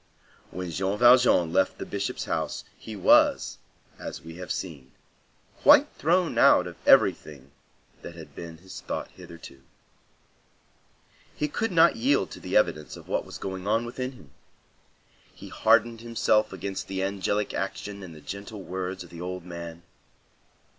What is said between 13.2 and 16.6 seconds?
was going on within him. He hardened himself